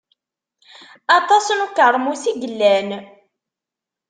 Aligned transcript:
Aṭas 1.17 1.45
n 1.51 1.59
ukermus 1.65 2.23
i 2.31 2.31
yellan. 2.41 2.89